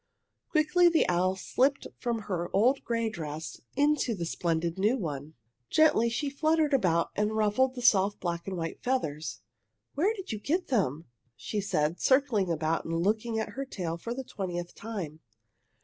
Quickly 0.49 0.89
the 0.89 1.07
owl 1.07 1.35
slipped 1.35 1.85
from 1.95 2.21
her 2.21 2.49
old 2.53 2.83
gray 2.83 3.07
dress 3.07 3.61
into 3.75 4.15
the 4.15 4.25
splendid 4.25 4.79
new 4.79 4.97
one. 4.97 5.35
Gently 5.69 6.09
she 6.09 6.27
fluttered 6.27 6.73
about 6.73 7.11
and 7.15 7.33
ruffled 7.37 7.75
the 7.75 7.83
soft 7.83 8.19
black 8.19 8.47
and 8.47 8.57
white 8.57 8.81
feathers. 8.81 9.41
"Where 9.93 10.11
did 10.15 10.31
you 10.31 10.39
get 10.39 10.69
them?" 10.69 11.05
she 11.35 11.61
said, 11.61 12.01
circling 12.01 12.49
about 12.51 12.83
and 12.83 12.97
looking 12.99 13.37
at 13.37 13.49
her 13.49 13.63
tail 13.63 13.95
for 13.95 14.15
the 14.15 14.23
twentieth 14.23 14.73
time. 14.73 15.19